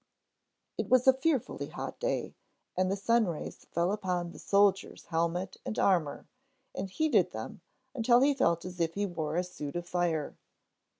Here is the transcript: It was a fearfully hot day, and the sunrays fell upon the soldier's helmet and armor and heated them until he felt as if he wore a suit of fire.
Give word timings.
It 0.79 0.89
was 0.89 1.05
a 1.05 1.13
fearfully 1.13 1.67
hot 1.67 1.99
day, 1.99 2.33
and 2.75 2.91
the 2.91 2.95
sunrays 2.95 3.67
fell 3.71 3.91
upon 3.91 4.31
the 4.31 4.39
soldier's 4.39 5.05
helmet 5.05 5.57
and 5.63 5.77
armor 5.77 6.25
and 6.73 6.89
heated 6.89 7.33
them 7.33 7.61
until 7.93 8.21
he 8.21 8.33
felt 8.33 8.65
as 8.65 8.79
if 8.79 8.95
he 8.95 9.05
wore 9.05 9.35
a 9.37 9.43
suit 9.43 9.75
of 9.75 9.87
fire. 9.87 10.35